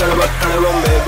अक्कड़ 0.00 0.18
बक्कड़ 0.18 0.60
बम्बे 0.60 0.98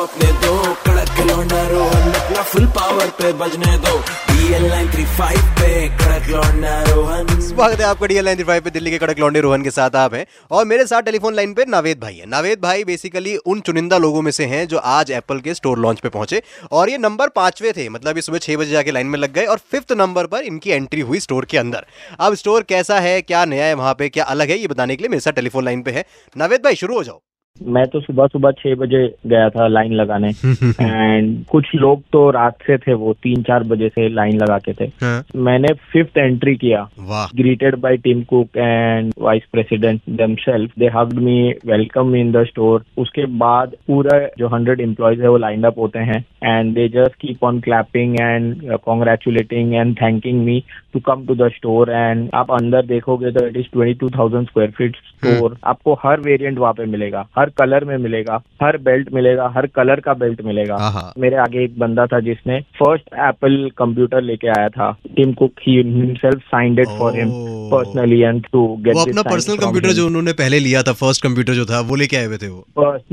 अपने 0.00 0.26
दो 0.40 0.56
कड़क 0.86 1.20
लौंडा 1.20 1.60
अपना 1.60 2.42
फुल 2.42 2.66
पावर 2.68 3.08
पे 3.18 3.32
बजने 3.32 3.76
दो। 3.78 3.98
डीएल 3.98 4.66
नाइन 4.66 4.90
थ्री 4.90 5.04
फाइव 5.04 5.40
पे 5.58 5.70
कड़क 5.98 6.28
लौंडा 6.28 6.74
रोहन 6.82 7.40
स्वागत 7.40 7.80
है 7.80 7.86
आपका 7.86 8.06
डीएल 8.06 8.24
नाइन 8.24 8.44
पे, 8.44 8.70
दिल्ली 8.70 8.90
के 8.90 8.98
कड़क 8.98 9.18
लौंडे 9.18 9.40
रोहन 9.40 9.62
के 9.62 9.70
साथ 9.70 9.96
आप 9.96 10.14
हैं। 10.14 10.26
और 10.50 10.64
मेरे 10.64 10.86
साथ 10.86 11.02
टेलीफोन 11.02 11.34
लाइन 11.34 11.54
पे 11.54 11.64
नावेद 11.64 12.00
भाई 12.00 12.14
है। 12.14 12.26
नावेद 12.26 12.60
भाई 12.62 12.84
बेसिकली 12.84 13.36
उन 13.36 13.60
चुनिंदा 13.60 13.98
लोगों 13.98 14.22
में 14.22 14.30
से 14.30 14.44
हैं 14.44 14.66
जो 14.68 14.78
आज 14.78 15.10
एप्पल 15.10 15.40
के 15.40 15.54
स्टोर 15.54 15.78
लॉन्च 15.78 16.00
पे 16.00 16.08
पहुँचे। 16.08 16.42
और 16.72 16.90
ये 16.90 16.98
नंबर 16.98 17.28
पांचवे 17.36 17.72
थे 17.72 17.88
मतलब 17.88 18.16
ये 18.16 18.22
सुबह 18.22 18.38
छह 18.38 18.56
बजे 18.56 18.70
जाके 18.70 18.90
लाइन 18.90 19.06
में 19.06 19.18
लग 19.18 19.32
गए। 19.32 19.44
और 19.46 19.58
फिफ्थ 19.70 19.92
नंबर 19.94 20.26
पर 20.26 20.42
इनकी 20.42 20.70
एंट्री 20.70 21.00
हुई 21.00 21.20
स्टोर 21.20 21.44
के 21.44 21.58
अंदर। 21.58 21.86
अब 22.20 22.34
स्टोर 22.34 22.62
कैसा 22.62 23.00
है, 23.00 23.20
क्या 23.22 23.44
नया 23.44 23.64
है 23.64 23.74
वहाँ 23.74 23.94
पे, 23.94 24.08
क्या 24.08 24.24
अलग 24.26 24.50
है, 24.50 24.58
ये 24.58 24.66
बताने 24.66 24.96
के 24.96 25.02
लिए 25.02 25.08
मेरे 25.08 25.20
साथ 25.20 25.32
टेलीफोन 25.32 25.64
लाइन 25.64 25.82
पे 25.82 25.90
है। 25.90 26.04
नावेद 26.36 26.60
भाई, 26.60 26.74
शुरू 26.74 26.94
हो 26.94 27.04
जाओ। 27.04 27.20
मैं 27.62 27.86
तो 27.86 28.00
सुबह 28.00 28.26
सुबह 28.26 28.50
छह 28.50 28.74
बजे 28.74 29.14
गया 29.26 29.48
था 29.48 29.66
लाइन 29.66 29.92
लगाने। 29.92 30.28
एंड 30.80 31.44
कुछ 31.46 31.66
लोग 31.74 32.02
तो 32.12 32.30
रात 32.30 32.56
से 32.66 32.78
थे 32.78 32.94
वो 32.94 33.12
तीन 33.12 33.42
चार 33.42 33.62
बजे 33.62 33.88
से 33.88 34.08
लाइन 34.08 34.36
लगा 34.36 34.58
के 34.58 34.72
थे। 34.72 34.84
हाँ। 34.84 35.24
मैंने 35.36 35.74
फिफ्थ 35.92 36.18
एंट्री 36.18 36.56
किया। 36.56 36.88
Greeted 37.34 37.76
greeted 37.76 38.02
team 38.02 38.24
and 38.56 39.12
Vice 39.18 39.46
President 39.52 40.02
themselves. 40.20 40.72
They 40.78 40.88
hugged 40.88 41.20
me, 41.22 41.54
welcomed 41.64 42.12
me 42.12 42.20
in 42.20 42.32
the 42.32 42.80
उसके 42.98 43.26
बाद 43.26 43.76
पूरा 43.86 44.18
जो 44.38 44.48
हंड्रेड 44.48 44.80
एम्प्लॉयज़ 44.80 45.22
है 45.22 45.28
वो 45.28 45.36
लाइन 45.36 45.64
अप 45.64 45.78
होते 45.78 45.98
हैं। 45.98 46.24
And 46.44 46.74
they 46.74 46.88
just 46.88 47.14
keep 47.20 47.44
on 47.44 47.60
clapping 47.60 48.20
and 48.20 48.72
congratulating 48.84 49.74
and 49.74 49.96
thanking 49.96 50.44
me 50.44 50.62
to 50.92 51.00
come 51.00 51.26
to 51.26 51.34
the 51.34 51.48
store 51.48 51.90
and 51.90 52.28
आप 52.34 52.50
अंदर 52.50 52.86
देखोगे 52.86 53.30
तो 53.30 53.46
it 53.46 53.56
is 53.56 53.66
twenty 53.72 53.94
two 53.94 54.10
thousand 54.10 54.46
square 54.46 54.70
feet 54.70 54.96
store 54.96 55.56
आपको 55.64 55.94
हर 56.04 56.20
वेरियंट 56.20 56.58
वहाँ 56.58 56.72
पे 56.72 56.84
मिलेगा। 56.86 57.26
हर 57.44 57.50
कलर 57.58 57.84
में 57.84 57.96
मिलेगा 57.98 58.34
हर 58.62 58.76
बेल्ट 58.84 59.08
मिलेगा 59.14 59.46
हर 59.54 59.66
कलर 59.76 60.00
का 60.00 60.12
बेल्ट 60.16 60.40
मिलेगा। 60.44 60.76
मेरे 61.18 61.36
आगे 61.38 61.64
एक 61.64 61.78
बंदा 61.78 62.06
था 62.06 62.20
जिसने 62.26 62.60
फ़र्स्ट 62.78 63.08
एप्पल 63.22 63.56
कंप्यूटर 63.78 64.22
लेके 64.22 64.48
आया 64.50 64.68
था। 64.70 64.90
Tim 65.16 65.32
Cook 65.40 65.52
he 65.62 65.74
himself 65.76 66.40
signed 66.46 66.80
it 66.80 66.88
for 66.98 67.16
him. 67.16 67.30
Personally 67.70 68.20
and 68.20 68.46
to 68.52 68.62
get 68.78 68.94
वो 68.94 69.02
अपना 69.02 69.22
पर्सनल 69.24 69.56
कंप्यूटर 69.58 69.92
जो 69.92 70.06
उन्होंने 70.06 70.32
पहले 70.34 70.58
लिया 70.60 70.82
था 70.82 70.92
फ़र्स्ट 70.94 71.22
कंप्यूटर 71.22 71.52
जो 71.54 71.64
था 71.66 71.80
वो 71.82 71.96
लेके 71.96 72.16
आए 72.16 72.26
हुए 72.26 72.36
थे 72.38 72.48
वो? 72.48 72.60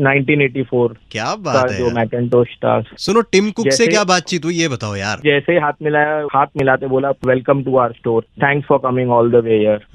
1984 0.00 0.94
क्या 1.12 1.34
बात 1.40 1.70
है 1.70 1.78
जो। 1.78 1.90
मैकेंटोश 1.96 2.54
था। 2.56 2.80
सुनो 2.98 3.20
टिम 3.32 3.50
कुक 3.52 3.70
से 3.72 3.86
क्या 3.86 4.04
बातचीत 4.04 4.44
हुई 4.44 4.54
ये 4.56 4.68
बताओ 4.68 4.96
यार। 4.96 5.20
जैसे 5.24 5.52
ही 5.52 5.58
हाथ 5.60 5.82
मिलाया 5.82 6.14
हाथ 6.34 6.46
मिलाते 6.56 6.86
बोला 6.88 7.10
welcome 7.26 7.62
to 7.64 7.76
our 7.76 7.92
store 7.98 8.22
thanks 8.44 8.68
for 8.68 8.78
coming 8.84 9.10
all 9.12 9.30
the 9.30 9.44
way 9.44 9.58
here 9.58 9.86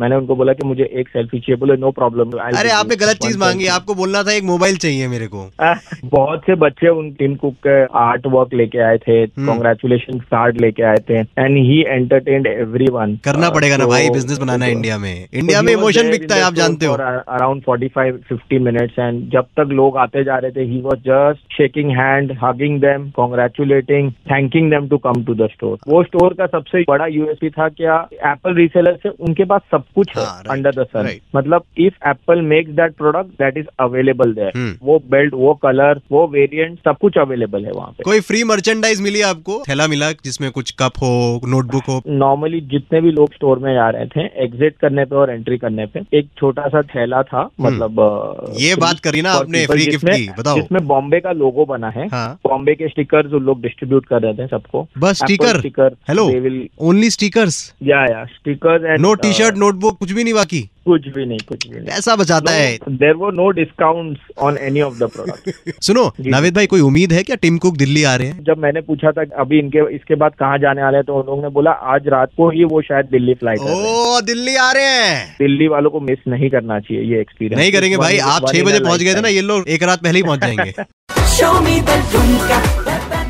मैंने 0.00 0.16
उनको 0.16 0.36
बोला 0.36 0.52
कि 0.52 0.66
मुझे 0.68 0.90
एक 0.94 1.08
सेल्फी 1.08 1.38
चाहिए। 1.38 1.56
बोले 1.58 1.76
नो 1.76 1.90
प्रॉब्लम 1.92 2.38
अरे 2.40 2.70
आपने 2.72 2.96
गलत 2.96 3.16
चीज़ 3.22 3.38
मांगी 3.38 3.66
आपको 3.82 3.94
बोलना 3.94 4.22
था 4.22 4.32
एक 4.32 4.44
मोबाइल 4.44 4.76
चाहिए 4.76 5.06
मेरे 5.08 5.26
को। 5.26 5.40
बहुत 6.10 6.42
से 6.46 6.54
बच्चे 6.56 6.88
उन 6.88 7.10
टिम 7.12 7.34
कुक 7.34 7.54
के 7.66 7.76
आर्ट 8.00 8.26
वर्क 8.26 8.54
लेके 8.54 8.78
आए 8.88 8.98
थे 8.98 9.12
हम्म। 9.12 9.46
कॉन्ग्रेचुलेशन 9.46 10.18
कार्ड 10.32 10.60
लेके 10.60 10.82
आए 10.82 11.00
थे 11.08 11.18
एंड 11.38 11.56
ही 11.58 11.78
एंटरटेन्ड 11.88 12.46
एवरीवन 12.46 13.16
करना 13.24 13.50
पड़ेगा 13.50 13.76
ना 13.76 13.86
भाई 13.86 14.10
बिज़नेस 14.10 14.38
बनाना 14.38 14.64
है 14.64 14.72
इंडिया 14.72 14.98
में। 14.98 15.26
इंडिया 15.32 15.62
में 15.62 15.72
इमोशन 15.72 16.10
बिकता 16.10 16.34
है 16.34 16.42
आप 16.42 16.54
जानते 16.54 16.86
हो। 16.86 16.94
अराउंड 16.94 17.62
45 17.62 18.20
50 18.30 18.60
मिनट्स 18.66 18.98
एंड 18.98 19.20
जब 19.32 19.48
तक 19.60 19.72
लोग 19.72 19.96
आते 19.96 20.24
जा 20.24 20.36
रहे 20.36 20.50
थे 20.50 20.68
he 20.72 20.80
was 20.80 21.00
just 21.08 21.56
shaking 21.56 21.90
hand 21.98 22.36
hugging 22.44 22.78
them 22.80 23.10
congratulating 23.16 24.12
thanking 24.32 24.70
them 24.70 24.88
to 24.88 24.98
come 25.08 25.24
to 25.24 25.34
the 25.34 25.48
store 25.52 25.78
वो 25.88 26.02
स्टोर 26.04 26.34
का 26.34 26.46
सबसे 26.56 26.82
बड़ा 26.88 27.06
यूएसपी 27.16 27.50
था 27.50 27.68
क्या 27.80 27.98
एप्पल 28.32 28.54
रीसेलर 28.54 28.98
से 29.02 29.08
उनके 29.28 29.44
पास 29.54 29.60
सब 29.72 29.84
कुछ 29.94 30.16
है 30.18 30.26
अंडर 30.50 30.80
द 30.80 30.86
सन. 30.86 31.10
मतलब 31.36 31.64
if 31.78 32.08
Apple 32.08 32.40
makes 32.52 32.70
that 32.72 32.96
product 32.96 33.30
that 33.42 33.58
is 33.58 33.66
available 33.80 34.32
there 34.32 34.52
hmm. 34.56 34.74
वो 34.82 34.98
बेल्ट 35.10 35.34
वो 35.34 35.54
कलर 35.54 36.00
वो 36.12 36.26
वेरिएंट 36.28 36.78
सब 36.78 36.96
कुछ 37.00 37.18
अवेलेबल 37.18 37.64
है 37.64 37.72
वहाँ 37.72 37.90
पे। 37.90 38.02
कोई 38.02 38.20
फ्री 38.20 38.44
मर्चेंडाइज 38.44 39.00
मिली 39.00 39.20
आपको? 39.20 39.62
थैला 39.68 39.86
मिला 39.86 40.12
जिसमें 40.12 40.50
कुछ 40.50 40.70
कप 40.70 40.92
हो 40.98 41.40
नोटबुक 41.46 41.82
हो? 41.82 42.02
नॉर्मली 42.06 42.60
जितने 42.60 43.00
भी 43.00 43.10
लोग 43.10 43.34
स्टोर 43.34 43.58
में 43.58 43.78
आ 43.78 43.90
रहे 43.90 44.06
थे 44.06 44.20
एग्जिट 44.20 44.76
करने 44.80 45.04
पे 45.04 45.16
और 45.16 45.30
एंट्री 45.30 45.58
करने 45.58 45.86
पे 45.86 46.00
एक 46.18 46.28
छोटा 46.38 46.68
सा 46.68 46.82
थैला 46.82 47.22
था 47.22 47.50
मतलब 47.60 48.00
हम्म। 48.00 48.58
ये 48.58 48.74
बात 48.76 49.00
करी 49.00 49.22
ना 49.22 49.32
आपने 49.32 49.66
gift 49.66 49.90
जिसमें- 49.90 50.16
की, 50.16 50.28
बताओ। 50.38 50.54
जिसमें 50.54 50.86
बॉम्बे 50.86 51.20
का 51.20 51.32
लोगो 51.32 51.64
बना 51.64 51.90
है 51.90 52.06
हाँ। 52.06 52.38
बॉम्बे 52.48 52.74
के 52.74 52.88
स्टिकर्स 52.88 53.30
लोग 53.32 53.62
डिस्ट्रीब्यूट 53.62 54.06
कर 54.06 54.22
रहे 54.22 54.34
थे 54.34 54.46
सबको। 54.46 54.88
बस 54.98 55.18
sticker 55.18 55.58
sticker 55.58 55.96
hello 56.08 56.32
only 56.80 57.10
stickers 57.10 57.74
या 57.82 58.02
या 58.02 58.24
stickers 58.24 58.84
and 58.84 59.00
no 59.00 59.14
T 59.14 59.32
shirt 59.32 59.56
notebook 59.56 59.98
कुछ 59.98 60.12
भी 60.12 60.24
नहीं 60.24 60.34
बाकी। 60.34 60.68
कुछ 60.84 61.06
भी 61.14 61.24
नहीं 61.26 61.38
कुछ 61.48 61.66
भी 61.66 61.74
नहीं। 61.74 61.86
पैसा 61.86 62.14
बचाता 62.16 62.52
है। 62.52 62.76
देर 62.90 63.14
वो 63.14 63.30
no 63.30 63.48
discount 63.50 64.18
on 64.38 64.56
any 64.58 64.80
of 64.80 64.98
the 64.98 65.08
product 65.10 65.82
सुनो। 65.82 66.04
नावेद 66.26 66.54
भाई 66.54 66.66
कोई 66.66 66.80
उम्मीद 66.80 67.12
है 67.12 67.22
क्या 67.22 67.36
टिम 67.42 67.58
कुक 67.58 67.76
दिल्ली 67.76 68.02
आ 68.04 68.14
रहे 68.14 68.26
हैं? 68.28 68.44
जब 68.44 68.58
मैंने 68.58 68.80
पूछा 68.80 69.12
था 69.12 69.24
अभी 69.40 69.58
इनके 69.58 69.84
इसके 69.94 70.14
बाद 70.14 70.32
कहाँ 70.38 70.58
जाने 70.58 70.82
वाले 70.82 70.96
हैं 70.96 71.04
तो 71.06 71.14
उन 71.14 71.26
लोगों 71.26 71.42
ने 71.42 71.48
बोला 71.50 71.70
आज 71.94 72.08
रात 72.08 72.30
को 72.36 72.50
ही 72.50 72.64
वो 72.64 72.80
शायद 72.82 73.06
दिल्ली 73.12 73.34
फ्लाई 73.34 73.56
कर 73.56 73.64
रहे 73.64 73.74
हैं। 73.76 74.14
ओ 74.14 74.20
दिल्ली 74.22 74.56
आ 74.56 74.70
रहे 74.72 74.84
हैं। 74.84 75.36
दिल्ली 75.38 75.68
वालों 75.68 75.90
को 75.90 76.00
मिस 76.00 76.18
नहीं 76.28 76.50
करना 76.50 76.78
चाहिए 76.80 77.02
ये 77.12 77.20
एक्सपीरियंस 77.20 77.60
नहीं 77.60 77.72
करेंगे 77.72 77.96
भाई 77.96 78.18
आप 78.30 78.48
छह 78.48 78.62
बजे 78.64 78.80
पहुँच 78.80 79.02
गए 79.02 79.14
थे 79.14 79.20
ना 79.20 79.28
ये 79.28 79.40
लोग 79.42 79.68
एक 79.68 79.82
रात 79.82 80.02
पहले 80.02 80.18
ही 80.18 80.22
पहुँच 80.22 80.40
जाएँगे। 80.40 80.72
Show 81.32 81.52
me 81.64 81.76
the 81.82 81.96
झुमका 82.12 82.58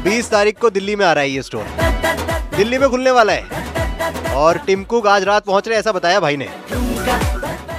बीस 0.05 0.31
तारीख 0.31 0.59
को 0.59 0.71
दिल्ली 0.71 0.97
में 0.97 1.05
आ 1.07 1.13
रहा 1.13 1.25
है 1.25 1.31
ये 1.31 1.43
स्टोर 1.43 1.65
दिल्ली 2.57 2.79
में 2.79 2.89
खुलने 2.91 3.11
वाला 3.11 3.33
है। 3.33 3.61
और 4.35 4.59
टिम 4.67 4.83
कुक 4.85 5.07
आज 5.07 5.25
रात 5.25 5.45
पहुँच 5.45 5.69
रहे 5.69 5.79
ऐसा 5.79 5.93
बताया 5.93 6.21
भाई 6.21 6.37
ने। 6.37 6.49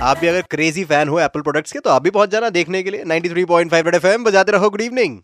आप 0.03 0.17
भी 0.19 0.27
अगर 0.27 0.41
क्रेजी 0.51 0.83
फ़ैन 0.83 1.07
हो 1.07 1.19
एप्पल 1.19 1.41
प्रोडक्ट्स 1.41 1.71
के 1.71 1.79
तो 1.79 1.89
आप 1.89 2.01
भी 2.01 2.09
पहुँच 2.09 2.29
जाना 2.29 2.49
देखने 2.49 2.81
के 2.83 2.91
लिए। 2.91 3.03
93.5 3.03 3.85
रेड 3.85 3.95
एफएम 3.95 4.23
बजाते 4.23 4.51
रहो 4.51 4.69
गुड 4.69 4.81
इवनिंग 4.81 5.17